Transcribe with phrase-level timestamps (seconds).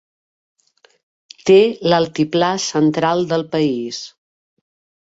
[1.51, 1.59] Té
[1.91, 4.03] l'altiplà central del país.